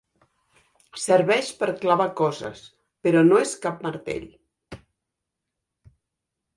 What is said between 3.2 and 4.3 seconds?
no és cap martell.